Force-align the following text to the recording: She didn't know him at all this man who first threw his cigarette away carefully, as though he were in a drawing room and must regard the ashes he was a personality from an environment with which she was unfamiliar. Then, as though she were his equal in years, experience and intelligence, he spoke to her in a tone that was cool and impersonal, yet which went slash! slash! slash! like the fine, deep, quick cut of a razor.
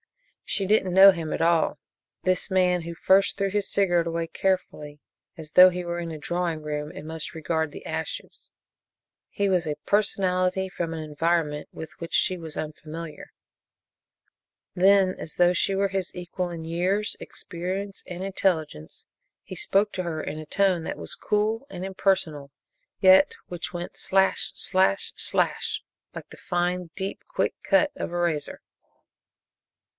She 0.43 0.65
didn't 0.67 0.93
know 0.95 1.11
him 1.11 1.31
at 1.31 1.41
all 1.41 1.77
this 2.23 2.51
man 2.51 2.81
who 2.81 2.93
first 2.93 3.37
threw 3.37 3.49
his 3.51 3.69
cigarette 3.71 4.07
away 4.07 4.27
carefully, 4.27 4.99
as 5.37 5.51
though 5.51 5.69
he 5.69 5.85
were 5.85 5.99
in 5.99 6.11
a 6.11 6.17
drawing 6.17 6.61
room 6.63 6.91
and 6.93 7.07
must 7.07 7.35
regard 7.35 7.71
the 7.71 7.85
ashes 7.85 8.51
he 9.29 9.47
was 9.47 9.65
a 9.67 9.77
personality 9.85 10.67
from 10.67 10.93
an 10.93 11.03
environment 11.03 11.69
with 11.71 11.91
which 11.99 12.13
she 12.13 12.35
was 12.35 12.57
unfamiliar. 12.57 13.31
Then, 14.75 15.15
as 15.19 15.35
though 15.35 15.53
she 15.53 15.73
were 15.75 15.87
his 15.89 16.13
equal 16.15 16.49
in 16.49 16.65
years, 16.65 17.15
experience 17.21 18.03
and 18.07 18.21
intelligence, 18.23 19.05
he 19.43 19.55
spoke 19.55 19.93
to 19.93 20.03
her 20.03 20.21
in 20.21 20.37
a 20.39 20.45
tone 20.47 20.83
that 20.83 20.97
was 20.97 21.15
cool 21.15 21.65
and 21.69 21.85
impersonal, 21.85 22.51
yet 22.99 23.35
which 23.47 23.71
went 23.71 23.95
slash! 23.95 24.51
slash! 24.55 25.13
slash! 25.15 25.81
like 26.13 26.29
the 26.29 26.37
fine, 26.37 26.89
deep, 26.95 27.23
quick 27.29 27.53
cut 27.63 27.91
of 27.95 28.11
a 28.11 28.17
razor. 28.17 28.59